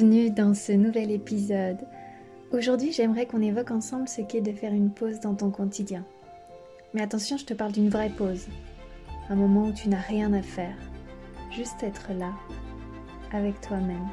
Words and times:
Bienvenue 0.00 0.30
dans 0.30 0.54
ce 0.54 0.72
nouvel 0.72 1.10
épisode. 1.10 1.76
Aujourd'hui, 2.52 2.90
j'aimerais 2.90 3.26
qu'on 3.26 3.42
évoque 3.42 3.70
ensemble 3.70 4.08
ce 4.08 4.22
qu'est 4.22 4.40
de 4.40 4.50
faire 4.50 4.72
une 4.72 4.90
pause 4.90 5.20
dans 5.20 5.34
ton 5.34 5.50
quotidien. 5.50 6.06
Mais 6.94 7.02
attention, 7.02 7.36
je 7.36 7.44
te 7.44 7.52
parle 7.52 7.72
d'une 7.72 7.90
vraie 7.90 8.08
pause. 8.08 8.46
Un 9.28 9.34
moment 9.34 9.66
où 9.66 9.72
tu 9.74 9.90
n'as 9.90 10.00
rien 10.00 10.32
à 10.32 10.40
faire. 10.40 10.74
Juste 11.54 11.82
être 11.82 12.14
là, 12.14 12.32
avec 13.30 13.60
toi-même. 13.60 14.08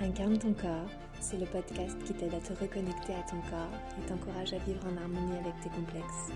Incarne 0.00 0.38
ton 0.38 0.52
corps, 0.52 0.99
c'est 1.20 1.36
le 1.36 1.46
podcast 1.46 1.96
qui 2.04 2.14
t'aide 2.14 2.34
à 2.34 2.40
te 2.40 2.52
reconnecter 2.58 3.14
à 3.14 3.22
ton 3.22 3.40
corps 3.50 3.78
et 3.98 4.06
t'encourage 4.06 4.52
à 4.54 4.58
vivre 4.58 4.80
en 4.86 4.96
harmonie 4.96 5.38
avec 5.38 5.52
tes 5.62 5.68
complexes. 5.70 6.32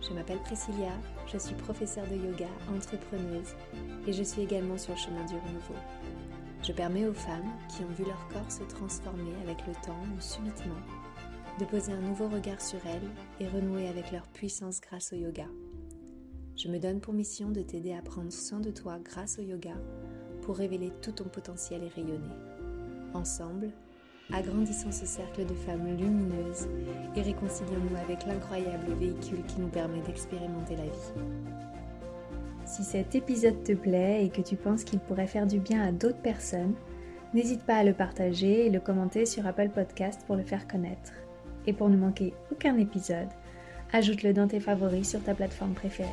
Je 0.00 0.14
m'appelle 0.14 0.40
Priscilla, 0.40 0.92
je 1.30 1.38
suis 1.38 1.54
professeure 1.54 2.06
de 2.06 2.16
yoga, 2.16 2.48
entrepreneuse 2.74 3.54
et 4.06 4.12
je 4.12 4.22
suis 4.22 4.42
également 4.42 4.78
sur 4.78 4.94
le 4.94 4.98
chemin 4.98 5.24
du 5.26 5.34
renouveau. 5.34 5.74
Je 6.62 6.72
permets 6.72 7.06
aux 7.06 7.14
femmes 7.14 7.52
qui 7.68 7.82
ont 7.82 7.94
vu 7.96 8.04
leur 8.04 8.28
corps 8.28 8.50
se 8.50 8.64
transformer 8.64 9.34
avec 9.42 9.66
le 9.66 9.74
temps 9.74 10.02
ou 10.16 10.20
subitement 10.20 10.80
de 11.58 11.64
poser 11.64 11.92
un 11.92 12.00
nouveau 12.00 12.28
regard 12.28 12.60
sur 12.60 12.78
elles 12.86 13.10
et 13.40 13.48
renouer 13.48 13.88
avec 13.88 14.12
leur 14.12 14.26
puissance 14.28 14.80
grâce 14.80 15.12
au 15.12 15.16
yoga. 15.16 15.46
Je 16.56 16.68
me 16.68 16.78
donne 16.78 17.00
pour 17.00 17.14
mission 17.14 17.50
de 17.50 17.62
t'aider 17.62 17.92
à 17.92 18.02
prendre 18.02 18.32
soin 18.32 18.60
de 18.60 18.70
toi 18.70 18.98
grâce 18.98 19.38
au 19.38 19.42
yoga 19.42 19.74
pour 20.42 20.56
révéler 20.56 20.92
tout 21.02 21.12
ton 21.12 21.24
potentiel 21.24 21.82
et 21.82 21.88
rayonner. 21.88 22.34
Ensemble, 23.14 23.72
agrandissons 24.32 24.92
ce 24.92 25.06
cercle 25.06 25.46
de 25.46 25.54
femmes 25.54 25.96
lumineuses 25.96 26.68
et 27.16 27.22
réconcilions-nous 27.22 27.96
avec 27.96 28.26
l'incroyable 28.26 28.92
véhicule 28.98 29.42
qui 29.46 29.60
nous 29.60 29.68
permet 29.68 30.00
d'expérimenter 30.00 30.76
la 30.76 30.84
vie. 30.84 31.12
Si 32.66 32.84
cet 32.84 33.14
épisode 33.14 33.62
te 33.62 33.72
plaît 33.72 34.24
et 34.24 34.28
que 34.28 34.42
tu 34.42 34.56
penses 34.56 34.84
qu'il 34.84 34.98
pourrait 34.98 35.26
faire 35.26 35.46
du 35.46 35.58
bien 35.58 35.82
à 35.82 35.92
d'autres 35.92 36.20
personnes, 36.20 36.74
n'hésite 37.32 37.62
pas 37.62 37.76
à 37.76 37.84
le 37.84 37.94
partager 37.94 38.66
et 38.66 38.70
le 38.70 38.80
commenter 38.80 39.24
sur 39.24 39.46
Apple 39.46 39.70
Podcast 39.70 40.22
pour 40.26 40.36
le 40.36 40.42
faire 40.42 40.68
connaître. 40.68 41.12
Et 41.66 41.72
pour 41.72 41.88
ne 41.88 41.96
manquer 41.96 42.34
aucun 42.52 42.76
épisode, 42.76 43.28
ajoute-le 43.92 44.34
dans 44.34 44.48
tes 44.48 44.60
favoris 44.60 45.08
sur 45.08 45.22
ta 45.22 45.34
plateforme 45.34 45.74
préférée. 45.74 46.08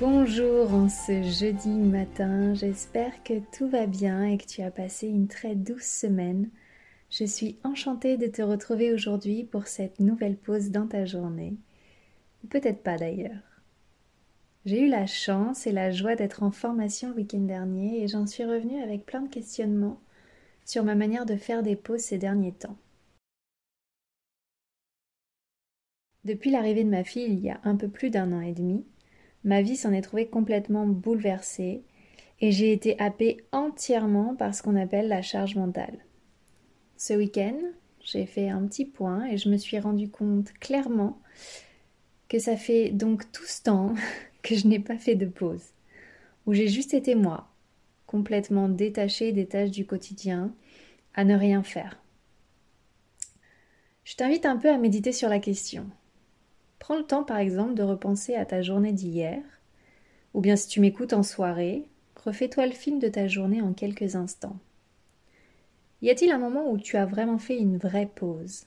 Bonjour 0.00 0.72
en 0.72 0.88
ce 0.88 1.22
jeudi 1.22 1.68
matin, 1.68 2.54
j'espère 2.54 3.22
que 3.22 3.38
tout 3.54 3.68
va 3.68 3.84
bien 3.84 4.24
et 4.24 4.38
que 4.38 4.46
tu 4.46 4.62
as 4.62 4.70
passé 4.70 5.06
une 5.06 5.28
très 5.28 5.54
douce 5.54 5.84
semaine. 5.84 6.48
Je 7.10 7.26
suis 7.26 7.58
enchantée 7.64 8.16
de 8.16 8.26
te 8.26 8.40
retrouver 8.40 8.94
aujourd'hui 8.94 9.44
pour 9.44 9.66
cette 9.66 10.00
nouvelle 10.00 10.38
pause 10.38 10.70
dans 10.70 10.86
ta 10.86 11.04
journée. 11.04 11.52
Peut-être 12.48 12.82
pas 12.82 12.96
d'ailleurs. 12.96 13.42
J'ai 14.64 14.80
eu 14.80 14.88
la 14.88 15.06
chance 15.06 15.66
et 15.66 15.72
la 15.72 15.90
joie 15.90 16.16
d'être 16.16 16.42
en 16.42 16.50
formation 16.50 17.10
le 17.10 17.16
week-end 17.16 17.40
dernier 17.40 18.02
et 18.02 18.08
j'en 18.08 18.26
suis 18.26 18.46
revenue 18.46 18.82
avec 18.82 19.04
plein 19.04 19.20
de 19.20 19.28
questionnements 19.28 20.00
sur 20.64 20.82
ma 20.82 20.94
manière 20.94 21.26
de 21.26 21.36
faire 21.36 21.62
des 21.62 21.76
pauses 21.76 22.00
ces 22.00 22.16
derniers 22.16 22.54
temps. 22.54 22.78
Depuis 26.24 26.50
l'arrivée 26.50 26.84
de 26.84 26.90
ma 26.90 27.04
fille 27.04 27.30
il 27.30 27.40
y 27.40 27.50
a 27.50 27.60
un 27.64 27.76
peu 27.76 27.88
plus 27.88 28.08
d'un 28.08 28.32
an 28.32 28.40
et 28.40 28.54
demi, 28.54 28.86
ma 29.44 29.62
vie 29.62 29.76
s'en 29.76 29.92
est 29.92 30.02
trouvée 30.02 30.26
complètement 30.26 30.86
bouleversée 30.86 31.82
et 32.40 32.52
j'ai 32.52 32.72
été 32.72 32.98
happée 32.98 33.38
entièrement 33.52 34.34
par 34.34 34.54
ce 34.54 34.62
qu'on 34.62 34.76
appelle 34.76 35.08
la 35.08 35.22
charge 35.22 35.56
mentale. 35.56 35.98
Ce 36.96 37.14
week-end, 37.14 37.58
j'ai 38.00 38.26
fait 38.26 38.48
un 38.48 38.66
petit 38.66 38.84
point 38.84 39.26
et 39.26 39.36
je 39.36 39.48
me 39.48 39.56
suis 39.56 39.78
rendu 39.78 40.08
compte 40.08 40.52
clairement 40.54 41.20
que 42.28 42.38
ça 42.38 42.56
fait 42.56 42.90
donc 42.90 43.30
tout 43.32 43.44
ce 43.44 43.62
temps 43.62 43.94
que 44.42 44.54
je 44.54 44.66
n'ai 44.66 44.80
pas 44.80 44.96
fait 44.96 45.16
de 45.16 45.26
pause, 45.26 45.64
où 46.46 46.54
j'ai 46.54 46.68
juste 46.68 46.94
été 46.94 47.14
moi, 47.14 47.48
complètement 48.06 48.68
détachée 48.68 49.32
des 49.32 49.46
tâches 49.46 49.70
du 49.70 49.84
quotidien, 49.84 50.54
à 51.14 51.24
ne 51.24 51.36
rien 51.36 51.62
faire. 51.62 51.98
Je 54.04 54.16
t'invite 54.16 54.46
un 54.46 54.56
peu 54.56 54.70
à 54.70 54.78
méditer 54.78 55.12
sur 55.12 55.28
la 55.28 55.38
question. 55.38 55.86
Prends 56.80 56.96
le 56.96 57.04
temps 57.04 57.22
par 57.22 57.36
exemple 57.36 57.74
de 57.74 57.84
repenser 57.84 58.34
à 58.34 58.44
ta 58.44 58.62
journée 58.62 58.92
d'hier, 58.92 59.40
ou 60.34 60.40
bien 60.40 60.56
si 60.56 60.66
tu 60.66 60.80
m'écoutes 60.80 61.12
en 61.12 61.22
soirée, 61.22 61.84
refais-toi 62.16 62.66
le 62.66 62.72
film 62.72 62.98
de 62.98 63.08
ta 63.08 63.28
journée 63.28 63.60
en 63.62 63.72
quelques 63.72 64.16
instants. 64.16 64.58
Y 66.02 66.10
a-t-il 66.10 66.32
un 66.32 66.38
moment 66.38 66.70
où 66.70 66.78
tu 66.78 66.96
as 66.96 67.04
vraiment 67.04 67.38
fait 67.38 67.58
une 67.58 67.76
vraie 67.76 68.10
pause? 68.12 68.64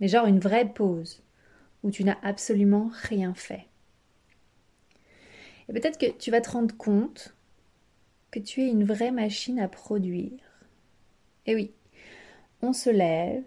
Mais 0.00 0.08
genre 0.08 0.26
une 0.26 0.40
vraie 0.40 0.68
pause, 0.68 1.22
où 1.84 1.90
tu 1.90 2.02
n'as 2.02 2.18
absolument 2.22 2.90
rien 3.04 3.32
fait? 3.32 3.66
Et 5.68 5.72
peut-être 5.72 5.98
que 5.98 6.10
tu 6.18 6.32
vas 6.32 6.40
te 6.40 6.50
rendre 6.50 6.76
compte 6.76 7.34
que 8.32 8.40
tu 8.40 8.62
es 8.62 8.68
une 8.68 8.84
vraie 8.84 9.12
machine 9.12 9.60
à 9.60 9.68
produire. 9.68 10.40
Et 11.46 11.54
oui, 11.54 11.70
on 12.60 12.72
se 12.72 12.90
lève, 12.90 13.44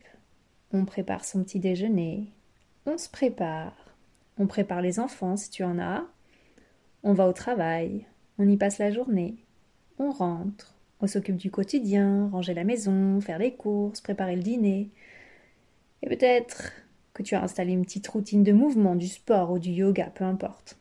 on 0.72 0.86
prépare 0.86 1.26
son 1.26 1.44
petit 1.44 1.60
déjeuner, 1.60 2.32
on 2.86 2.98
se 2.98 3.10
prépare, 3.10 3.74
on 4.38 4.48
prépare 4.48 4.82
les 4.82 5.00
enfants 5.00 5.38
si 5.38 5.50
tu 5.50 5.64
en 5.64 5.80
as. 5.80 6.06
On 7.04 7.14
va 7.14 7.28
au 7.28 7.34
travail. 7.34 8.06
On 8.38 8.48
y 8.48 8.58
passe 8.58 8.80
la 8.80 8.92
journée. 8.92 9.36
On 9.98 10.12
rentre. 10.12 10.76
On 11.02 11.08
s'occupe 11.08 11.38
du 11.38 11.52
quotidien, 11.52 12.30
ranger 12.32 12.54
la 12.54 12.64
maison, 12.64 13.22
faire 13.22 13.38
les 13.38 13.54
courses, 13.54 14.02
préparer 14.02 14.36
le 14.36 14.42
dîner. 14.42 14.90
Et 16.02 16.08
peut-être 16.08 16.72
que 17.14 17.24
tu 17.24 17.36
as 17.36 17.44
installé 17.44 17.72
une 17.72 17.86
petite 17.86 18.08
routine 18.08 18.44
de 18.44 18.52
mouvement, 18.52 18.96
du 18.96 19.08
sport 19.08 19.52
ou 19.52 19.60
du 19.60 19.72
yoga, 19.72 20.12
peu 20.16 20.24
importe. 20.24 20.78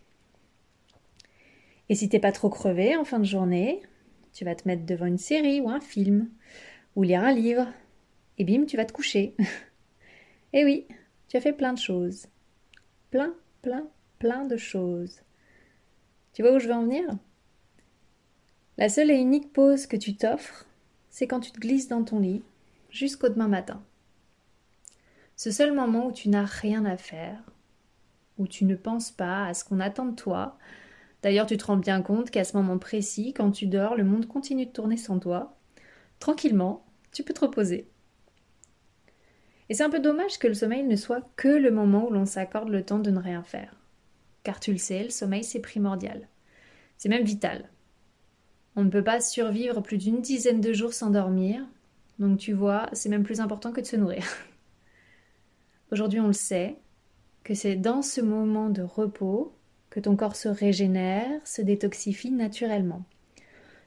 Et 1.88 1.94
si 1.94 2.08
t'es 2.08 2.18
pas 2.18 2.32
trop 2.32 2.48
crevé 2.48 2.96
en 2.96 3.04
fin 3.04 3.18
de 3.18 3.24
journée, 3.24 3.82
tu 4.32 4.44
vas 4.44 4.54
te 4.54 4.66
mettre 4.66 4.84
devant 4.84 5.06
une 5.06 5.18
série 5.18 5.60
ou 5.60 5.68
un 5.68 5.80
film, 5.80 6.28
ou 6.96 7.02
lire 7.02 7.22
un 7.22 7.32
livre, 7.32 7.68
et 8.38 8.44
bim, 8.44 8.64
tu 8.64 8.76
vas 8.76 8.84
te 8.84 8.92
coucher. 8.92 9.36
et 10.52 10.64
oui, 10.64 10.86
tu 11.28 11.36
as 11.36 11.40
fait 11.40 11.52
plein 11.52 11.72
de 11.72 11.78
choses. 11.78 12.26
Plein 13.10 13.34
plein, 13.64 13.88
plein 14.18 14.44
de 14.44 14.58
choses. 14.58 15.20
Tu 16.34 16.42
vois 16.42 16.52
où 16.52 16.58
je 16.58 16.68
veux 16.68 16.74
en 16.74 16.82
venir? 16.82 17.08
La 18.76 18.90
seule 18.90 19.10
et 19.10 19.16
unique 19.16 19.54
pause 19.54 19.86
que 19.86 19.96
tu 19.96 20.16
t'offres, 20.16 20.66
c'est 21.08 21.26
quand 21.26 21.40
tu 21.40 21.50
te 21.50 21.60
glisses 21.60 21.88
dans 21.88 22.04
ton 22.04 22.20
lit 22.20 22.42
jusqu'au 22.90 23.30
demain 23.30 23.48
matin. 23.48 23.82
Ce 25.36 25.50
seul 25.50 25.72
moment 25.72 26.08
où 26.08 26.12
tu 26.12 26.28
n'as 26.28 26.44
rien 26.44 26.84
à 26.84 26.98
faire, 26.98 27.42
où 28.36 28.46
tu 28.46 28.66
ne 28.66 28.76
penses 28.76 29.10
pas 29.10 29.46
à 29.46 29.54
ce 29.54 29.64
qu'on 29.64 29.80
attend 29.80 30.06
de 30.06 30.14
toi. 30.14 30.58
D'ailleurs, 31.22 31.46
tu 31.46 31.56
te 31.56 31.64
rends 31.64 31.78
bien 31.78 32.02
compte 32.02 32.30
qu'à 32.30 32.44
ce 32.44 32.58
moment 32.58 32.78
précis, 32.78 33.32
quand 33.32 33.50
tu 33.50 33.66
dors, 33.66 33.96
le 33.96 34.04
monde 34.04 34.28
continue 34.28 34.66
de 34.66 34.72
tourner 34.72 34.98
sans 34.98 35.18
toi. 35.18 35.56
Tranquillement, 36.18 36.84
tu 37.12 37.22
peux 37.22 37.32
te 37.32 37.40
reposer. 37.40 37.88
Et 39.74 39.76
c'est 39.76 39.82
un 39.82 39.90
peu 39.90 39.98
dommage 39.98 40.38
que 40.38 40.46
le 40.46 40.54
sommeil 40.54 40.84
ne 40.84 40.94
soit 40.94 41.28
que 41.34 41.48
le 41.48 41.72
moment 41.72 42.06
où 42.06 42.12
l'on 42.12 42.26
s'accorde 42.26 42.68
le 42.68 42.84
temps 42.84 43.00
de 43.00 43.10
ne 43.10 43.18
rien 43.18 43.42
faire. 43.42 43.74
Car 44.44 44.60
tu 44.60 44.70
le 44.70 44.78
sais, 44.78 45.02
le 45.02 45.10
sommeil 45.10 45.42
c'est 45.42 45.58
primordial. 45.58 46.28
C'est 46.96 47.08
même 47.08 47.24
vital. 47.24 47.68
On 48.76 48.84
ne 48.84 48.88
peut 48.88 49.02
pas 49.02 49.20
survivre 49.20 49.80
plus 49.80 49.98
d'une 49.98 50.20
dizaine 50.20 50.60
de 50.60 50.72
jours 50.72 50.92
sans 50.92 51.10
dormir, 51.10 51.66
donc 52.20 52.38
tu 52.38 52.52
vois, 52.52 52.88
c'est 52.92 53.08
même 53.08 53.24
plus 53.24 53.40
important 53.40 53.72
que 53.72 53.80
de 53.80 53.86
se 53.86 53.96
nourrir. 53.96 54.22
Aujourd'hui 55.90 56.20
on 56.20 56.28
le 56.28 56.34
sait, 56.34 56.76
que 57.42 57.54
c'est 57.54 57.74
dans 57.74 58.02
ce 58.02 58.20
moment 58.20 58.70
de 58.70 58.82
repos 58.82 59.56
que 59.90 59.98
ton 59.98 60.14
corps 60.14 60.36
se 60.36 60.48
régénère, 60.48 61.44
se 61.44 61.62
détoxifie 61.62 62.30
naturellement, 62.30 63.02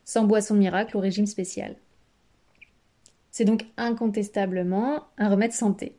sans 0.04 0.26
boisson 0.26 0.56
miracle 0.56 0.98
ou 0.98 1.00
régime 1.00 1.28
spécial. 1.28 1.78
C'est 3.38 3.46
donc 3.46 3.68
incontestablement 3.78 5.04
un 5.20 5.30
remède 5.30 5.52
santé. 5.52 5.96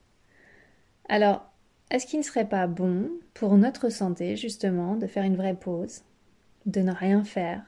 Alors, 1.08 1.48
est-ce 1.88 2.04
qu'il 2.04 2.18
ne 2.18 2.24
serait 2.24 2.48
pas 2.48 2.66
bon 2.66 3.12
pour 3.32 3.56
notre 3.56 3.90
santé, 3.90 4.34
justement, 4.34 4.96
de 4.96 5.06
faire 5.06 5.22
une 5.22 5.36
vraie 5.36 5.54
pause, 5.54 6.02
de 6.66 6.80
ne 6.80 6.90
rien 6.90 7.22
faire, 7.22 7.62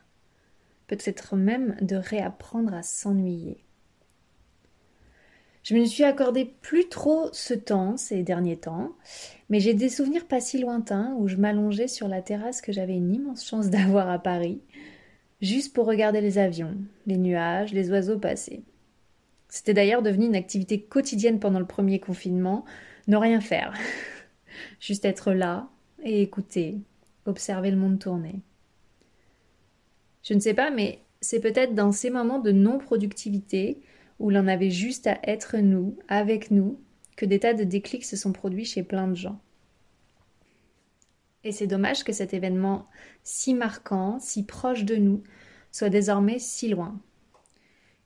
peut-être 0.89 1.37
même 1.37 1.77
de 1.83 1.95
réapprendre 1.95 2.75
à 2.75 2.83
s'ennuyer? 2.83 3.63
Je 5.63 5.77
me 5.77 5.85
suis 5.85 6.03
accordé 6.03 6.53
plus 6.63 6.89
trop 6.89 7.29
ce 7.31 7.55
temps 7.55 7.97
ces 7.97 8.25
derniers 8.25 8.59
temps, 8.59 8.91
mais 9.51 9.61
j'ai 9.61 9.75
des 9.75 9.89
souvenirs 9.89 10.27
pas 10.27 10.41
si 10.41 10.59
lointains 10.59 11.15
où 11.17 11.29
je 11.29 11.37
m'allongeais 11.37 11.87
sur 11.87 12.09
la 12.09 12.23
terrasse 12.23 12.61
que 12.61 12.73
j'avais 12.73 12.97
une 12.97 13.15
immense 13.15 13.47
chance 13.47 13.71
d'avoir 13.71 14.11
à 14.11 14.19
Paris, 14.19 14.63
juste 15.41 15.73
pour 15.73 15.87
regarder 15.87 16.21
les 16.21 16.39
avions, 16.39 16.77
les 17.07 17.19
nuages, 17.19 17.73
les 17.73 17.93
oiseaux 17.93 18.19
passer. 18.19 18.65
C'était 19.51 19.75
d'ailleurs 19.75 20.03
devenu 20.03 20.27
une 20.27 20.37
activité 20.37 20.81
quotidienne 20.81 21.41
pendant 21.41 21.59
le 21.59 21.67
premier 21.67 21.99
confinement, 21.99 22.65
ne 23.09 23.17
rien 23.17 23.41
faire. 23.41 23.75
Juste 24.81 25.05
être 25.05 25.33
là 25.33 25.69
et 26.03 26.23
écouter, 26.23 26.79
observer 27.27 27.71
le 27.71 27.77
monde 27.77 27.99
tourner. 27.99 28.41
Je 30.23 30.35
ne 30.35 30.41
sais 30.41 30.55
pas, 30.55 30.71
mais 30.71 31.01
c'est 31.21 31.41
peut-être 31.41 31.75
dans 31.75 31.93
ces 31.93 32.11
moments 32.11 32.39
de 32.39 32.53
non-productivité 32.53 33.81
où 34.19 34.31
l'on 34.31 34.47
avait 34.47 34.71
juste 34.71 35.07
à 35.07 35.19
être 35.25 35.57
nous, 35.59 35.99
avec 36.09 36.51
nous, 36.51 36.79
que 37.17 37.25
des 37.25 37.41
tas 37.41 37.55
de 37.55 37.65
déclics 37.65 38.05
se 38.05 38.17
sont 38.17 38.33
produits 38.33 38.65
chez 38.65 38.83
plein 38.83 39.09
de 39.09 39.15
gens. 39.15 39.41
Et 41.43 41.53
c'est 41.53 41.67
dommage 41.67 42.05
que 42.05 42.13
cet 42.13 42.35
événement 42.35 42.87
si 43.25 43.55
marquant, 43.55 44.19
si 44.21 44.45
proche 44.45 44.85
de 44.85 44.97
nous, 44.97 45.23
soit 45.73 45.89
désormais 45.89 46.39
si 46.39 46.69
loin. 46.69 47.01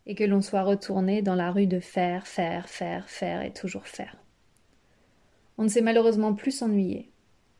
Et 0.06 0.14
que 0.14 0.24
l'on 0.24 0.42
soit 0.42 0.62
retourné 0.62 1.22
dans 1.22 1.34
la 1.34 1.50
rue 1.50 1.66
de 1.66 1.80
faire, 1.80 2.26
faire, 2.26 2.68
faire, 2.68 3.08
faire 3.08 3.42
et 3.42 3.52
toujours 3.52 3.86
faire. 3.86 4.16
On 5.56 5.62
ne 5.62 5.68
sait 5.68 5.80
malheureusement 5.80 6.34
plus 6.34 6.50
s'ennuyer. 6.52 7.10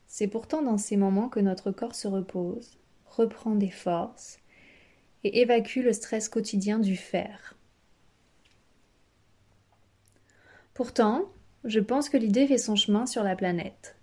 C'est 0.07 0.27
pourtant 0.27 0.61
dans 0.61 0.77
ces 0.77 0.97
moments 0.97 1.29
que 1.29 1.39
notre 1.39 1.71
corps 1.71 1.95
se 1.95 2.07
repose, 2.07 2.77
reprend 3.05 3.55
des 3.55 3.71
forces 3.71 4.39
et 5.23 5.41
évacue 5.41 5.79
le 5.79 5.93
stress 5.93 6.29
quotidien 6.29 6.79
du 6.79 6.95
faire. 6.95 7.55
Pourtant, 10.73 11.31
je 11.63 11.79
pense 11.79 12.09
que 12.09 12.17
l'idée 12.17 12.47
fait 12.47 12.57
son 12.57 12.75
chemin 12.75 13.05
sur 13.05 13.23
la 13.23 13.35
planète. 13.35 13.95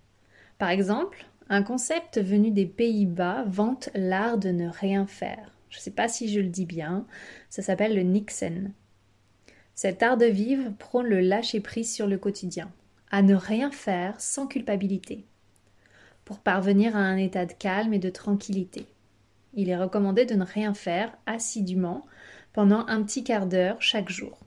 Par 0.57 0.69
exemple, 0.69 1.25
un 1.49 1.63
concept 1.63 2.19
venu 2.19 2.51
des 2.51 2.65
Pays-Bas 2.65 3.43
vante 3.47 3.89
l'art 3.93 4.37
de 4.37 4.49
ne 4.49 4.67
rien 4.67 5.05
faire. 5.05 5.51
Je 5.73 5.79
ne 5.79 5.81
sais 5.81 5.91
pas 5.91 6.07
si 6.07 6.31
je 6.31 6.39
le 6.39 6.49
dis 6.49 6.67
bien, 6.67 7.07
ça 7.49 7.63
s'appelle 7.63 7.95
le 7.95 8.03
Nixon. 8.03 8.71
Cet 9.73 10.03
art 10.03 10.17
de 10.17 10.27
vivre 10.27 10.71
prône 10.77 11.07
le 11.07 11.19
lâcher-prise 11.19 11.91
sur 11.91 12.05
le 12.05 12.19
quotidien, 12.19 12.71
à 13.09 13.23
ne 13.23 13.33
rien 13.33 13.71
faire 13.71 14.21
sans 14.21 14.45
culpabilité, 14.45 15.25
pour 16.25 16.41
parvenir 16.41 16.95
à 16.95 16.99
un 16.99 17.17
état 17.17 17.47
de 17.47 17.53
calme 17.53 17.91
et 17.91 17.99
de 17.99 18.11
tranquillité. 18.11 18.85
Il 19.55 19.67
est 19.67 19.75
recommandé 19.75 20.25
de 20.25 20.35
ne 20.35 20.45
rien 20.45 20.75
faire 20.75 21.11
assidûment 21.25 22.05
pendant 22.53 22.85
un 22.85 23.01
petit 23.01 23.23
quart 23.23 23.47
d'heure 23.47 23.81
chaque 23.81 24.09
jour. 24.09 24.37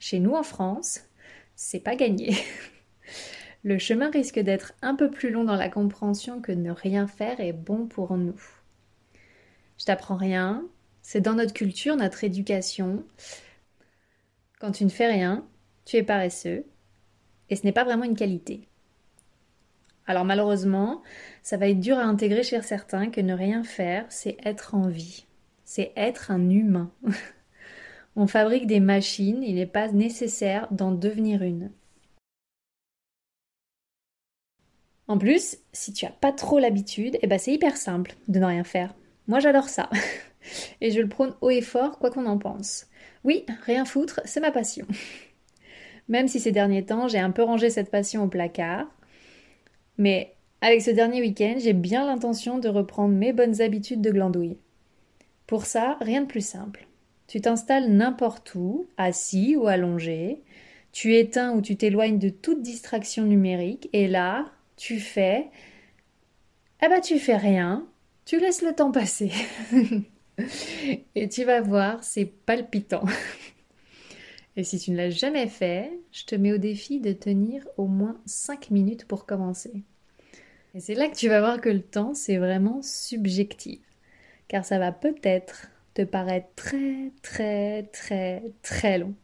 Chez 0.00 0.18
nous 0.18 0.34
en 0.34 0.42
France, 0.42 1.02
c'est 1.54 1.78
pas 1.78 1.94
gagné. 1.94 2.34
Le 3.62 3.78
chemin 3.78 4.10
risque 4.10 4.40
d'être 4.40 4.72
un 4.82 4.96
peu 4.96 5.12
plus 5.12 5.30
long 5.30 5.44
dans 5.44 5.54
la 5.54 5.68
compréhension 5.68 6.40
que 6.40 6.50
ne 6.50 6.72
rien 6.72 7.06
faire 7.06 7.38
est 7.38 7.52
bon 7.52 7.86
pour 7.86 8.16
nous. 8.16 8.63
Je 9.78 9.84
t'apprends 9.84 10.16
rien, 10.16 10.64
c'est 11.02 11.20
dans 11.20 11.34
notre 11.34 11.52
culture, 11.52 11.96
notre 11.96 12.24
éducation. 12.24 13.04
Quand 14.60 14.72
tu 14.72 14.84
ne 14.84 14.90
fais 14.90 15.06
rien, 15.06 15.46
tu 15.84 15.96
es 15.96 16.02
paresseux, 16.02 16.64
et 17.50 17.56
ce 17.56 17.64
n'est 17.64 17.72
pas 17.72 17.84
vraiment 17.84 18.04
une 18.04 18.16
qualité. 18.16 18.68
Alors 20.06 20.24
malheureusement, 20.24 21.02
ça 21.42 21.56
va 21.56 21.68
être 21.68 21.80
dur 21.80 21.98
à 21.98 22.04
intégrer 22.04 22.42
chez 22.42 22.60
certains 22.62 23.10
que 23.10 23.20
ne 23.20 23.34
rien 23.34 23.64
faire, 23.64 24.06
c'est 24.10 24.36
être 24.44 24.74
en 24.74 24.88
vie, 24.88 25.26
c'est 25.64 25.92
être 25.96 26.30
un 26.30 26.50
humain. 26.50 26.90
On 28.16 28.26
fabrique 28.26 28.66
des 28.66 28.80
machines, 28.80 29.42
il 29.42 29.56
n'est 29.56 29.66
pas 29.66 29.88
nécessaire 29.88 30.68
d'en 30.70 30.92
devenir 30.92 31.42
une. 31.42 31.70
En 35.08 35.18
plus, 35.18 35.58
si 35.72 35.92
tu 35.92 36.04
n'as 36.04 36.12
pas 36.12 36.32
trop 36.32 36.58
l'habitude, 36.58 37.18
eh 37.20 37.26
ben 37.26 37.38
c'est 37.38 37.52
hyper 37.52 37.76
simple 37.76 38.14
de 38.28 38.38
ne 38.38 38.46
rien 38.46 38.64
faire. 38.64 38.94
Moi 39.26 39.40
j'adore 39.40 39.68
ça. 39.68 39.90
Et 40.80 40.90
je 40.90 41.00
le 41.00 41.08
prône 41.08 41.34
haut 41.40 41.50
et 41.50 41.62
fort, 41.62 41.98
quoi 41.98 42.10
qu'on 42.10 42.26
en 42.26 42.38
pense. 42.38 42.86
Oui, 43.24 43.46
rien 43.64 43.84
foutre, 43.84 44.20
c'est 44.24 44.40
ma 44.40 44.50
passion. 44.50 44.86
Même 46.08 46.28
si 46.28 46.38
ces 46.38 46.52
derniers 46.52 46.84
temps, 46.84 47.08
j'ai 47.08 47.18
un 47.18 47.30
peu 47.30 47.42
rangé 47.42 47.70
cette 47.70 47.90
passion 47.90 48.24
au 48.24 48.28
placard. 48.28 48.86
Mais 49.96 50.34
avec 50.60 50.82
ce 50.82 50.90
dernier 50.90 51.20
week-end, 51.20 51.54
j'ai 51.58 51.72
bien 51.72 52.06
l'intention 52.06 52.58
de 52.58 52.68
reprendre 52.68 53.14
mes 53.14 53.32
bonnes 53.32 53.62
habitudes 53.62 54.02
de 54.02 54.10
glandouille. 54.10 54.58
Pour 55.46 55.66
ça, 55.66 55.96
rien 56.00 56.22
de 56.22 56.26
plus 56.26 56.46
simple. 56.46 56.86
Tu 57.26 57.40
t'installes 57.40 57.90
n'importe 57.90 58.54
où, 58.54 58.86
assis 58.96 59.56
ou 59.56 59.66
allongé. 59.66 60.42
Tu 60.92 61.16
éteins 61.16 61.52
ou 61.52 61.62
tu 61.62 61.76
t'éloignes 61.76 62.18
de 62.18 62.28
toute 62.28 62.62
distraction 62.62 63.24
numérique 63.24 63.88
et 63.92 64.06
là, 64.06 64.46
tu 64.76 65.00
fais. 65.00 65.48
Eh 66.82 66.88
ben, 66.88 67.00
tu 67.00 67.18
fais 67.18 67.36
rien. 67.36 67.86
Tu 68.24 68.40
laisses 68.40 68.62
le 68.62 68.74
temps 68.74 68.90
passer. 68.90 69.30
et 71.14 71.28
tu 71.28 71.44
vas 71.44 71.60
voir, 71.60 72.02
c'est 72.02 72.24
palpitant. 72.24 73.04
et 74.56 74.64
si 74.64 74.78
tu 74.78 74.90
ne 74.92 74.96
l'as 74.96 75.10
jamais 75.10 75.46
fait, 75.46 75.92
je 76.10 76.24
te 76.24 76.34
mets 76.34 76.52
au 76.52 76.58
défi 76.58 77.00
de 77.00 77.12
tenir 77.12 77.66
au 77.76 77.86
moins 77.86 78.20
5 78.24 78.70
minutes 78.70 79.06
pour 79.06 79.26
commencer. 79.26 79.84
Et 80.74 80.80
c'est 80.80 80.94
là 80.94 81.08
que 81.08 81.16
tu 81.16 81.28
vas 81.28 81.40
voir 81.40 81.60
que 81.60 81.68
le 81.68 81.82
temps, 81.82 82.14
c'est 82.14 82.38
vraiment 82.38 82.80
subjectif. 82.82 83.80
Car 84.48 84.64
ça 84.64 84.78
va 84.78 84.90
peut-être 84.90 85.68
te 85.94 86.02
paraît 86.02 86.48
très 86.56 87.12
très 87.22 87.84
très 87.92 88.42
très 88.62 88.98
long. 88.98 89.14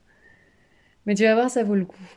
Mais 1.06 1.14
tu 1.14 1.24
vas 1.24 1.34
voir, 1.34 1.50
ça 1.50 1.64
vaut 1.64 1.74
le 1.74 1.84
coup. 1.84 2.08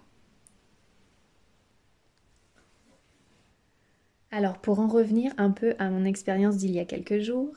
Alors 4.35 4.57
pour 4.57 4.79
en 4.79 4.87
revenir 4.87 5.31
un 5.37 5.51
peu 5.51 5.75
à 5.77 5.91
mon 5.91 6.05
expérience 6.05 6.57
d'il 6.57 6.71
y 6.71 6.79
a 6.79 6.85
quelques 6.85 7.19
jours, 7.19 7.53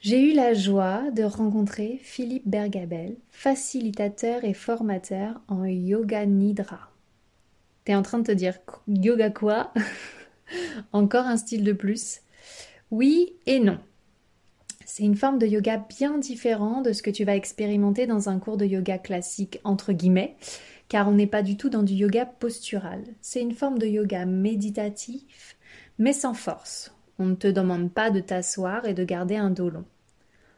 j'ai 0.00 0.30
eu 0.30 0.34
la 0.34 0.54
joie 0.54 1.10
de 1.10 1.24
rencontrer 1.24 2.00
Philippe 2.02 2.48
Bergabel, 2.48 3.16
facilitateur 3.30 4.44
et 4.44 4.54
formateur 4.54 5.42
en 5.46 5.66
yoga 5.66 6.24
nidra. 6.24 6.90
T'es 7.84 7.94
en 7.94 8.00
train 8.00 8.18
de 8.18 8.24
te 8.24 8.32
dire 8.32 8.56
yoga 8.88 9.28
quoi? 9.28 9.74
Encore 10.94 11.26
un 11.26 11.36
style 11.36 11.64
de 11.64 11.74
plus? 11.74 12.22
Oui 12.90 13.34
et 13.44 13.60
non. 13.60 13.78
C'est 14.86 15.02
une 15.02 15.16
forme 15.16 15.38
de 15.38 15.46
yoga 15.46 15.76
bien 15.76 16.16
différent 16.16 16.80
de 16.80 16.94
ce 16.94 17.02
que 17.02 17.10
tu 17.10 17.24
vas 17.24 17.36
expérimenter 17.36 18.06
dans 18.06 18.30
un 18.30 18.38
cours 18.38 18.56
de 18.56 18.64
yoga 18.64 18.96
classique, 18.96 19.60
entre 19.64 19.92
guillemets, 19.92 20.36
car 20.88 21.08
on 21.08 21.12
n'est 21.12 21.26
pas 21.26 21.42
du 21.42 21.56
tout 21.56 21.68
dans 21.68 21.82
du 21.82 21.94
yoga 21.94 22.26
postural. 22.26 23.02
C'est 23.20 23.40
une 23.40 23.54
forme 23.54 23.78
de 23.78 23.86
yoga 23.86 24.26
méditatif, 24.26 25.53
mais 25.98 26.12
sans 26.12 26.34
force. 26.34 26.94
On 27.18 27.26
ne 27.26 27.34
te 27.34 27.46
demande 27.46 27.92
pas 27.92 28.10
de 28.10 28.20
t'asseoir 28.20 28.86
et 28.86 28.94
de 28.94 29.04
garder 29.04 29.36
un 29.36 29.50
dos 29.50 29.70
long. 29.70 29.84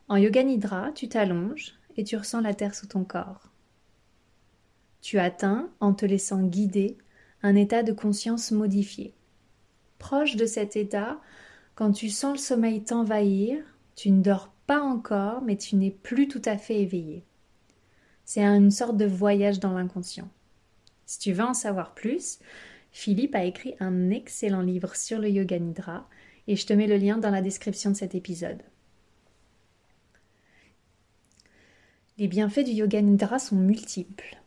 En 0.08 0.16
yoga 0.16 0.42
nidra, 0.42 0.92
tu 0.92 1.08
t'allonges 1.08 1.74
et 1.96 2.04
tu 2.04 2.16
ressens 2.16 2.40
la 2.40 2.54
terre 2.54 2.74
sous 2.74 2.86
ton 2.86 3.04
corps. 3.04 3.50
Tu 5.00 5.18
atteins, 5.18 5.68
en 5.80 5.92
te 5.92 6.06
laissant 6.06 6.42
guider, 6.42 6.96
un 7.42 7.54
état 7.54 7.82
de 7.82 7.92
conscience 7.92 8.50
modifié. 8.50 9.14
Proche 9.98 10.36
de 10.36 10.46
cet 10.46 10.76
état, 10.76 11.20
quand 11.74 11.92
tu 11.92 12.08
sens 12.08 12.32
le 12.32 12.42
sommeil 12.42 12.82
t'envahir, 12.82 13.62
tu 13.94 14.10
ne 14.10 14.22
dors 14.22 14.52
pas 14.66 14.80
encore, 14.80 15.42
mais 15.42 15.56
tu 15.56 15.76
n'es 15.76 15.90
plus 15.90 16.28
tout 16.28 16.42
à 16.44 16.56
fait 16.56 16.80
éveillé. 16.80 17.24
C'est 18.24 18.42
une 18.42 18.70
sorte 18.70 18.96
de 18.96 19.06
voyage 19.06 19.60
dans 19.60 19.72
l'inconscient. 19.72 20.28
Si 21.06 21.20
tu 21.20 21.32
veux 21.32 21.44
en 21.44 21.54
savoir 21.54 21.94
plus, 21.94 22.40
Philippe 22.96 23.34
a 23.34 23.44
écrit 23.44 23.74
un 23.78 24.08
excellent 24.08 24.62
livre 24.62 24.96
sur 24.96 25.18
le 25.18 25.28
yoga 25.28 25.58
nidra 25.58 26.08
et 26.48 26.56
je 26.56 26.64
te 26.64 26.72
mets 26.72 26.86
le 26.86 26.96
lien 26.96 27.18
dans 27.18 27.28
la 27.28 27.42
description 27.42 27.90
de 27.90 27.94
cet 27.94 28.14
épisode. 28.14 28.62
Les 32.16 32.26
bienfaits 32.26 32.64
du 32.64 32.70
yoga 32.70 33.02
nidra 33.02 33.38
sont 33.38 33.54
multiples. 33.54 34.38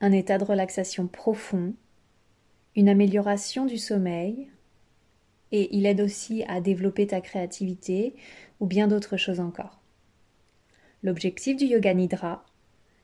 Un 0.00 0.12
état 0.12 0.38
de 0.38 0.44
relaxation 0.44 1.06
profond, 1.06 1.74
une 2.74 2.88
amélioration 2.88 3.66
du 3.66 3.76
sommeil, 3.76 4.48
et 5.52 5.76
il 5.76 5.84
aide 5.84 6.00
aussi 6.00 6.44
à 6.44 6.62
développer 6.62 7.06
ta 7.06 7.20
créativité 7.20 8.14
ou 8.60 8.66
bien 8.66 8.88
d'autres 8.88 9.18
choses 9.18 9.40
encore. 9.40 9.82
L'objectif 11.02 11.58
du 11.58 11.66
yoga 11.66 11.92
nidra 11.92 12.46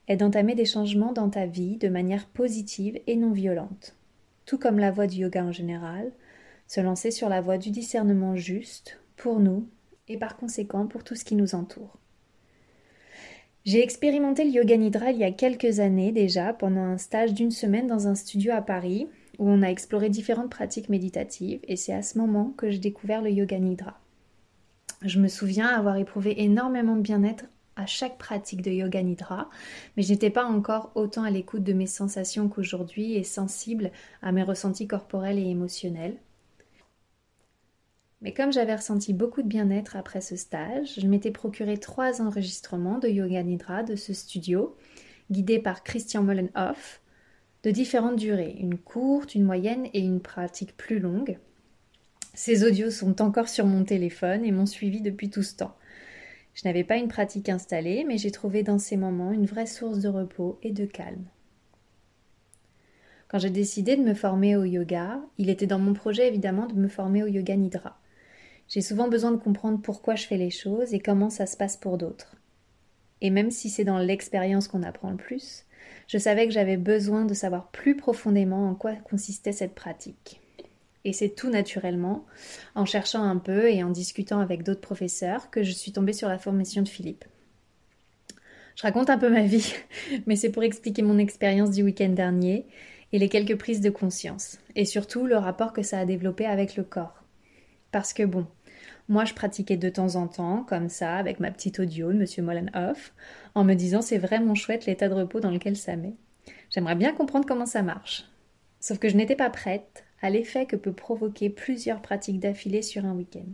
est 0.07 0.17
d'entamer 0.17 0.55
des 0.55 0.64
changements 0.64 1.12
dans 1.12 1.28
ta 1.28 1.45
vie 1.45 1.76
de 1.76 1.90
manière 1.90 2.26
positive 2.28 2.99
et 3.07 3.14
non 3.14 3.33
violente. 3.33 3.98
Tout 4.49 4.57
comme 4.57 4.78
la 4.78 4.90
voie 4.90 5.07
du 5.07 5.19
yoga 5.19 5.45
en 5.45 5.52
général, 5.52 6.11
se 6.67 6.81
lancer 6.81 7.11
sur 7.11 7.28
la 7.28 7.43
voie 7.43 7.59
du 7.59 7.71
discernement 7.71 8.35
juste 8.35 8.99
pour 9.17 9.40
nous 9.40 9.69
et 10.09 10.17
par 10.17 10.38
conséquent 10.38 10.87
pour 10.87 11.05
tout 11.05 11.14
ce 11.14 11.26
qui 11.26 11.35
nous 11.35 11.55
entoure. 11.55 11.99
J'ai 13.67 13.83
expérimenté 13.83 14.45
le 14.45 14.50
yoga 14.50 14.78
nidra 14.78 15.11
il 15.11 15.19
y 15.19 15.25
a 15.25 15.33
quelques 15.33 15.81
années 15.81 16.12
déjà 16.12 16.55
pendant 16.55 16.81
un 16.81 16.97
stage 16.97 17.35
d'une 17.35 17.50
semaine 17.50 17.87
dans 17.87 18.09
un 18.09 18.14
studio 18.14 18.52
à 18.55 18.62
Paris 18.62 19.07
où 19.38 19.47
on 19.50 19.61
a 19.61 19.69
exploré 19.69 20.09
différentes 20.09 20.50
pratiques 20.50 20.88
méditatives 20.88 21.61
et 21.64 21.76
c'est 21.76 21.93
à 21.93 22.00
ce 22.00 22.17
moment 22.17 22.55
que 22.57 22.71
j'ai 22.71 22.78
découvert 22.78 23.21
le 23.21 23.31
yoga 23.31 23.59
nidra. 23.59 24.00
Je 25.02 25.21
me 25.21 25.28
souviens 25.28 25.67
avoir 25.67 25.99
éprouvé 25.99 26.43
énormément 26.43 26.97
de 26.97 27.02
bien-être 27.02 27.45
à 27.78 27.87
chaque 27.87 28.18
pratique 28.18 28.61
de 28.61 28.70
yoga 28.70 29.02
nidra, 29.02 29.49
mais 29.97 30.02
je 30.02 30.12
n'étais 30.12 30.30
pas 30.30 30.44
encore 30.44 30.90
autant 30.97 31.23
à 31.23 31.30
l'écoute 31.30 31.62
de 31.62 31.73
mes 31.73 31.87
sensations 31.87 32.49
qu'aujourd'hui 32.49 33.14
et 33.14 33.23
sensible 33.23 33.92
à 34.20 34.32
mes 34.32 34.42
ressentis 34.42 34.88
corporels 34.88 35.38
et 35.38 35.49
émotionnels. 35.49 36.16
Mais 38.20 38.35
comme 38.35 38.52
j'avais 38.52 38.75
ressenti 38.75 39.12
beaucoup 39.12 39.42
de 39.42 39.49
bien-être 39.49 39.94
après 39.94 40.20
ce 40.20 40.35
stage, 40.35 40.94
je 40.99 41.06
m'étais 41.06 41.30
procuré 41.30 41.78
trois 41.78 42.20
enregistrements 42.20 42.99
de 42.99 43.08
yoga 43.08 43.44
nidra 43.44 43.85
de 43.85 43.94
ce 43.94 44.12
studio, 44.12 44.76
guidés 45.30 45.61
par 45.61 45.85
Christian 45.85 46.25
Mollenhoff, 46.25 47.00
de 47.62 47.70
différentes 47.70 48.16
durées, 48.16 48.56
une 48.58 48.76
courte, 48.76 49.37
une 49.37 49.44
moyenne 49.44 49.87
et 49.92 50.00
une 50.00 50.20
pratique 50.20 50.76
plus 50.76 50.99
longue. 50.99 51.38
Ces 52.35 52.64
audios 52.64 52.90
sont 52.90 53.23
encore 53.23 53.49
sur 53.49 53.66
mon 53.66 53.85
téléphone 53.85 54.44
et 54.44 54.52
m'ont 54.52 54.66
suivi 54.66 55.00
depuis 55.00 55.30
tout 55.30 55.42
ce 55.42 55.56
temps. 55.56 55.76
Je 56.59 56.67
n'avais 56.67 56.83
pas 56.83 56.97
une 56.97 57.07
pratique 57.07 57.50
installée, 57.50 58.03
mais 58.03 58.19
j'ai 58.19 58.33
trouvé 58.33 58.65
dans 58.65 58.81
ces 58.81 58.97
moments 58.97 59.31
une 59.31 59.47
vraie 59.47 59.65
source 59.65 60.00
de 60.00 60.09
repos 60.09 60.59
et 60.65 60.73
de 60.73 60.87
calme. 60.87 61.27
Quand 63.29 63.38
j'ai 63.38 63.50
décidé 63.50 63.95
de 63.95 64.03
me 64.03 64.12
former 64.12 64.57
au 64.57 64.65
yoga, 64.65 65.21
il 65.38 65.50
était 65.50 65.69
dans 65.69 65.79
mon 65.79 65.95
projet 65.95 66.27
évidemment 66.27 66.67
de 66.67 66.75
me 66.75 66.88
former 66.88 67.23
au 67.23 67.29
yoga 67.29 67.55
nidra. 67.55 68.00
J'ai 68.67 68.81
souvent 68.81 69.07
besoin 69.07 69.31
de 69.31 69.37
comprendre 69.37 69.81
pourquoi 69.81 70.17
je 70.17 70.27
fais 70.27 70.37
les 70.37 70.50
choses 70.50 70.95
et 70.95 70.99
comment 70.99 71.31
ça 71.31 71.47
se 71.47 71.57
passe 71.57 71.77
pour 71.77 71.97
d'autres. 71.97 72.35
Et 73.21 73.31
même 73.31 73.53
si 73.53 73.71
c'est 73.71 73.85
dans 73.85 73.99
l'expérience 73.99 74.67
qu'on 74.67 74.83
apprend 74.83 75.12
le 75.12 75.17
plus, 75.17 75.65
je 76.09 76.19
savais 76.19 76.49
que 76.49 76.53
j'avais 76.53 76.77
besoin 76.77 77.25
de 77.25 77.35
savoir 77.35 77.69
plus 77.71 77.95
profondément 77.97 78.69
en 78.69 78.75
quoi 78.75 78.97
consistait 78.97 79.53
cette 79.53 79.77
pratique. 79.77 80.41
Et 81.05 81.12
c'est 81.12 81.31
tout 81.31 81.50
naturellement, 81.50 82.26
en 82.75 82.85
cherchant 82.85 83.23
un 83.23 83.38
peu 83.38 83.71
et 83.71 83.83
en 83.83 83.90
discutant 83.90 84.40
avec 84.40 84.62
d'autres 84.62 84.81
professeurs, 84.81 85.50
que 85.50 85.62
je 85.62 85.73
suis 85.73 85.93
tombée 85.93 86.12
sur 86.12 86.28
la 86.28 86.38
formation 86.38 86.83
de 86.83 86.88
Philippe. 86.88 87.25
Je 88.76 88.83
raconte 88.83 89.11
un 89.11 89.19
peu 89.19 89.28
ma 89.28 89.43
vie, 89.43 89.75
mais 90.26 90.37
c'est 90.37 90.50
pour 90.50 90.62
expliquer 90.62 91.02
mon 91.02 91.19
expérience 91.19 91.71
du 91.71 91.83
week-end 91.83 92.11
dernier 92.11 92.67
et 93.12 93.19
les 93.19 93.28
quelques 93.28 93.57
prises 93.57 93.81
de 93.81 93.90
conscience, 93.90 94.59
et 94.76 94.85
surtout 94.85 95.26
le 95.26 95.37
rapport 95.37 95.73
que 95.73 95.83
ça 95.83 95.99
a 95.99 96.05
développé 96.05 96.47
avec 96.47 96.76
le 96.76 96.85
corps. 96.85 97.25
Parce 97.90 98.12
que 98.12 98.23
bon, 98.23 98.47
moi 99.09 99.25
je 99.25 99.35
pratiquais 99.35 99.76
de 99.76 99.88
temps 99.88 100.17
en 100.17 100.28
temps, 100.28 100.64
comme 100.69 100.88
ça, 100.88 101.17
avec 101.17 101.40
ma 101.40 101.50
petite 101.50 101.81
audio 101.81 102.12
de 102.12 102.19
Monsieur 102.19 102.43
Mollenhoff, 102.43 103.14
en 103.55 103.64
me 103.64 103.75
disant 103.75 104.02
c'est 104.02 104.19
vraiment 104.19 104.55
chouette 104.55 104.87
l'état 104.87 105.09
de 105.09 105.14
repos 105.14 105.40
dans 105.40 105.50
lequel 105.50 105.76
ça 105.76 105.97
met. 105.97 106.14
J'aimerais 106.71 106.97
bien 106.97 107.12
comprendre 107.14 107.47
comment 107.47 107.67
ça 107.67 107.83
marche. 107.83 108.25
Sauf 108.81 108.99
que 108.99 109.09
je 109.09 109.17
n'étais 109.17 109.37
pas 109.37 109.50
prête 109.50 110.05
à 110.22 110.30
l'effet 110.30 110.66
que 110.66 110.76
peut 110.76 110.92
provoquer 110.92 111.50
plusieurs 111.50 112.02
pratiques 112.02 112.40
d'affilée 112.40 112.82
sur 112.82 113.04
un 113.04 113.14
week-end. 113.14 113.50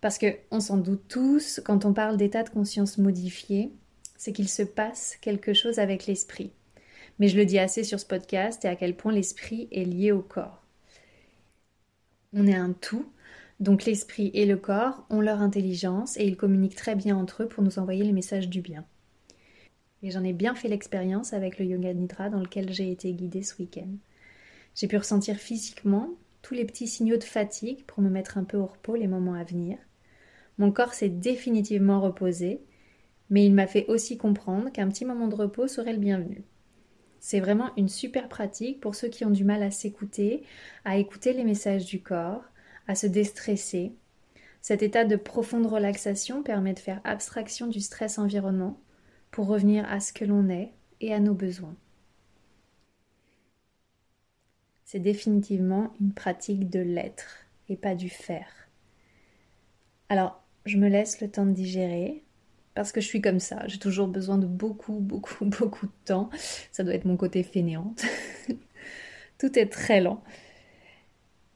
Parce 0.00 0.18
que, 0.18 0.36
on 0.50 0.60
s'en 0.60 0.76
doute 0.76 1.08
tous, 1.08 1.60
quand 1.64 1.84
on 1.84 1.92
parle 1.92 2.16
d'état 2.16 2.42
de 2.42 2.50
conscience 2.50 2.98
modifié, 2.98 3.72
c'est 4.16 4.32
qu'il 4.32 4.48
se 4.48 4.62
passe 4.62 5.16
quelque 5.20 5.52
chose 5.52 5.78
avec 5.78 6.06
l'esprit 6.06 6.52
mais 7.18 7.28
je 7.28 7.36
le 7.36 7.46
dis 7.46 7.58
assez 7.58 7.84
sur 7.84 8.00
ce 8.00 8.06
podcast 8.06 8.64
et 8.64 8.68
à 8.68 8.76
quel 8.76 8.96
point 8.96 9.12
l'esprit 9.12 9.68
est 9.70 9.84
lié 9.84 10.12
au 10.12 10.22
corps. 10.22 10.62
On 12.32 12.46
est 12.46 12.54
un 12.54 12.72
tout, 12.72 13.06
donc 13.60 13.84
l'esprit 13.84 14.30
et 14.34 14.44
le 14.44 14.56
corps 14.56 15.06
ont 15.08 15.20
leur 15.20 15.40
intelligence 15.40 16.16
et 16.18 16.26
ils 16.26 16.36
communiquent 16.36 16.76
très 16.76 16.94
bien 16.94 17.16
entre 17.16 17.44
eux 17.44 17.48
pour 17.48 17.62
nous 17.62 17.78
envoyer 17.78 18.04
les 18.04 18.12
messages 18.12 18.48
du 18.48 18.60
bien. 18.60 18.84
Et 20.02 20.10
j'en 20.10 20.24
ai 20.24 20.34
bien 20.34 20.54
fait 20.54 20.68
l'expérience 20.68 21.32
avec 21.32 21.58
le 21.58 21.64
yoga 21.64 21.92
nidra 21.94 22.28
dans 22.28 22.40
lequel 22.40 22.72
j'ai 22.72 22.90
été 22.90 23.12
guidée 23.14 23.42
ce 23.42 23.56
week-end. 23.58 23.88
J'ai 24.76 24.88
pu 24.88 24.98
ressentir 24.98 25.36
physiquement 25.36 26.10
tous 26.42 26.52
les 26.52 26.66
petits 26.66 26.86
signaux 26.86 27.16
de 27.16 27.24
fatigue 27.24 27.84
pour 27.86 28.02
me 28.02 28.10
mettre 28.10 28.36
un 28.36 28.44
peu 28.44 28.58
au 28.58 28.66
repos 28.66 28.94
les 28.94 29.06
moments 29.06 29.32
à 29.32 29.42
venir. 29.42 29.78
Mon 30.58 30.70
corps 30.70 30.92
s'est 30.92 31.08
définitivement 31.08 32.02
reposé, 32.02 32.60
mais 33.30 33.46
il 33.46 33.54
m'a 33.54 33.66
fait 33.66 33.86
aussi 33.88 34.18
comprendre 34.18 34.70
qu'un 34.70 34.88
petit 34.88 35.06
moment 35.06 35.28
de 35.28 35.34
repos 35.34 35.66
serait 35.66 35.94
le 35.94 35.98
bienvenu. 35.98 36.44
C'est 37.20 37.40
vraiment 37.40 37.70
une 37.78 37.88
super 37.88 38.28
pratique 38.28 38.80
pour 38.80 38.94
ceux 38.94 39.08
qui 39.08 39.24
ont 39.24 39.30
du 39.30 39.44
mal 39.44 39.62
à 39.62 39.70
s'écouter, 39.70 40.44
à 40.84 40.98
écouter 40.98 41.32
les 41.32 41.44
messages 41.44 41.86
du 41.86 42.02
corps, 42.02 42.44
à 42.86 42.94
se 42.94 43.06
déstresser. 43.06 43.94
Cet 44.60 44.82
état 44.82 45.06
de 45.06 45.16
profonde 45.16 45.66
relaxation 45.66 46.42
permet 46.42 46.74
de 46.74 46.80
faire 46.80 47.00
abstraction 47.04 47.66
du 47.66 47.80
stress 47.80 48.18
environnement 48.18 48.78
pour 49.30 49.46
revenir 49.46 49.90
à 49.90 50.00
ce 50.00 50.12
que 50.12 50.26
l'on 50.26 50.50
est 50.50 50.74
et 51.00 51.14
à 51.14 51.18
nos 51.18 51.34
besoins. 51.34 51.76
C'est 54.86 55.00
définitivement 55.00 55.92
une 56.00 56.12
pratique 56.12 56.70
de 56.70 56.78
l'être 56.78 57.44
et 57.68 57.76
pas 57.76 57.96
du 57.96 58.08
faire. 58.08 58.68
Alors, 60.08 60.40
je 60.64 60.78
me 60.78 60.88
laisse 60.88 61.20
le 61.20 61.28
temps 61.28 61.44
de 61.44 61.50
digérer, 61.50 62.22
parce 62.74 62.92
que 62.92 63.00
je 63.00 63.06
suis 63.06 63.20
comme 63.20 63.40
ça. 63.40 63.66
J'ai 63.66 63.80
toujours 63.80 64.06
besoin 64.06 64.38
de 64.38 64.46
beaucoup, 64.46 64.92
beaucoup, 65.00 65.44
beaucoup 65.44 65.86
de 65.86 66.04
temps. 66.04 66.30
Ça 66.70 66.84
doit 66.84 66.94
être 66.94 67.04
mon 67.04 67.16
côté 67.16 67.42
fainéante. 67.42 68.04
Tout 69.38 69.58
est 69.58 69.66
très 69.66 70.00
lent. 70.00 70.22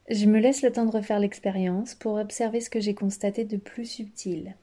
Je 0.09 0.27
me 0.27 0.41
laisse 0.41 0.63
le 0.63 0.73
temps 0.73 0.87
de 0.87 0.91
refaire 0.91 1.21
l'expérience 1.21 1.95
pour 1.95 2.15
observer 2.15 2.61
ce 2.61 2.69
que 2.69 2.81
j'ai 2.81 2.97
constaté 2.97 3.45
de 3.45 3.59
plus 3.59 3.87
subtil. 3.87 4.57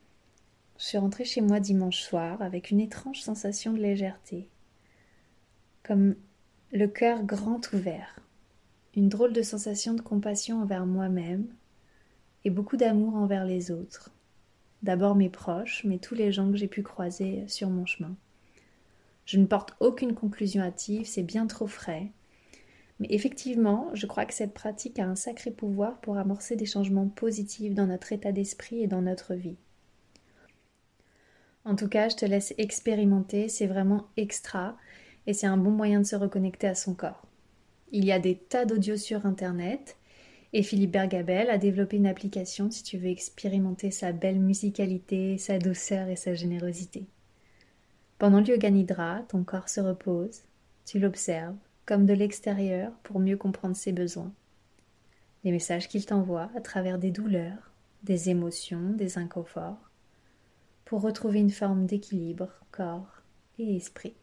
Je 0.78 0.84
suis 0.84 0.98
rentrée 0.98 1.24
chez 1.24 1.40
moi 1.40 1.62
dimanche 1.62 2.02
soir 2.02 2.42
avec 2.42 2.70
une 2.70 2.82
étrange 2.82 3.22
sensation 3.22 3.72
de 3.72 3.80
légèreté, 3.80 4.50
comme 5.84 6.16
le 6.74 6.88
cœur 6.88 7.24
grand 7.24 7.62
ouvert, 7.72 8.20
une 8.98 9.10
drôle 9.10 9.32
de 9.32 9.44
sensation 9.44 9.94
de 9.94 10.02
compassion 10.02 10.60
envers 10.60 10.88
moi-même 10.88 11.46
et 12.44 12.50
beaucoup 12.50 12.78
d'amour 12.78 13.14
envers 13.14 13.46
les 13.46 13.70
autres. 13.70 14.10
D'abord 14.82 15.14
mes 15.14 15.30
proches, 15.30 15.84
mais 15.84 16.00
tous 16.00 16.16
les 16.16 16.32
gens 16.32 16.50
que 16.50 16.58
j'ai 16.58 16.68
pu 16.68 16.82
croiser 16.82 17.48
sur 17.48 17.70
mon 17.70 17.86
chemin. 17.86 18.16
Je 19.26 19.38
ne 19.38 19.46
porte 19.46 19.76
aucune 19.80 20.16
conclusion 20.16 20.64
hâtive, 20.64 21.06
c'est 21.06 21.22
bien 21.22 21.46
trop 21.46 21.68
frais. 21.68 22.12
Mais 23.00 23.06
effectivement, 23.12 23.92
je 23.94 24.08
crois 24.08 24.26
que 24.26 24.34
cette 24.34 24.56
pratique 24.56 24.98
a 24.98 25.06
un 25.06 25.16
sacré 25.16 25.52
pouvoir 25.52 26.00
pour 26.00 26.18
amorcer 26.18 26.56
des 26.56 26.66
changements 26.66 27.08
positifs 27.08 27.76
dans 27.76 27.86
notre 27.86 28.14
état 28.14 28.32
d'esprit 28.32 28.82
et 28.82 28.88
dans 28.88 29.04
notre 29.04 29.36
vie. 29.36 29.58
En 31.66 31.76
tout 31.76 31.88
cas, 31.88 32.10
je 32.10 32.16
te 32.16 32.26
laisse 32.26 32.56
expérimenter, 32.58 33.48
c'est 33.48 33.68
vraiment 33.68 34.08
extra 34.18 34.76
et 35.28 35.34
c'est 35.34 35.46
un 35.46 35.58
bon 35.58 35.70
moyen 35.70 36.00
de 36.00 36.08
se 36.08 36.16
reconnecter 36.16 36.66
à 36.66 36.74
son 36.74 36.96
corps. 36.96 37.27
Il 37.92 38.06
y 38.06 38.12
a 38.12 38.20
des 38.20 38.36
tas 38.36 38.66
d'audios 38.66 38.98
sur 38.98 39.26
Internet 39.26 39.96
et 40.54 40.64
Philippe 40.64 40.92
Bergabel 40.92 41.50
a 41.50 41.58
développé 41.58 41.98
une 41.98 42.08
application 42.08 42.70
si 42.70 42.84
tu 42.84 42.98
veux 42.98 43.08
expérimenter 43.08 43.92
sa 43.92 44.12
belle 44.12 44.40
musicalité, 44.40 45.38
sa 45.38 45.58
douceur 45.60 46.08
et 46.08 46.16
sa 46.16 46.34
générosité. 46.34 47.06
Pendant 48.18 48.40
le 48.40 48.48
yoga 48.48 48.70
nidra, 48.70 49.22
ton 49.30 49.44
corps 49.44 49.70
se 49.70 49.80
repose, 49.80 50.42
tu 50.86 51.00
l'observes 51.00 51.56
comme 51.86 52.06
de 52.06 52.14
l'extérieur 52.14 52.92
pour 53.04 53.20
mieux 53.20 53.38
comprendre 53.38 53.76
ses 53.76 53.94
besoins. 53.94 54.34
Les 55.44 55.52
messages 55.52 55.88
qu'il 55.88 56.06
t'envoie 56.06 56.50
à 56.56 56.62
travers 56.62 57.00
des 57.00 57.12
douleurs, 57.12 57.72
des 58.04 58.30
émotions, 58.30 58.90
des 58.90 59.18
inconforts, 59.18 59.92
pour 60.84 61.02
retrouver 61.02 61.40
une 61.40 61.52
forme 61.52 61.86
d'équilibre 61.86 62.50
corps 62.72 63.22
et 63.60 63.76
esprit. 63.76 64.16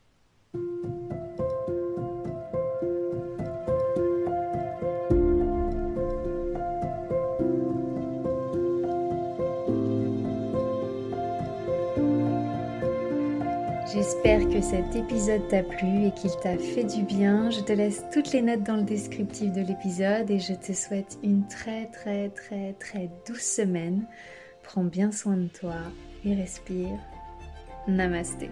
J'espère 13.94 14.48
que 14.48 14.60
cet 14.60 14.96
épisode 14.96 15.46
t'a 15.46 15.62
plu 15.62 16.06
et 16.06 16.10
qu'il 16.10 16.32
t'a 16.42 16.58
fait 16.58 16.82
du 16.82 17.04
bien. 17.04 17.48
Je 17.50 17.60
te 17.60 17.72
laisse 17.72 18.04
toutes 18.12 18.32
les 18.32 18.42
notes 18.42 18.64
dans 18.64 18.74
le 18.74 18.82
descriptif 18.82 19.52
de 19.52 19.60
l'épisode 19.60 20.28
et 20.32 20.40
je 20.40 20.52
te 20.52 20.72
souhaite 20.72 21.16
une 21.22 21.46
très 21.46 21.86
très 21.92 22.28
très 22.30 22.72
très 22.80 23.08
douce 23.24 23.42
semaine. 23.42 24.04
Prends 24.64 24.82
bien 24.82 25.12
soin 25.12 25.36
de 25.36 25.46
toi 25.46 25.76
et 26.24 26.34
respire. 26.34 26.98
Namasté. 27.86 28.50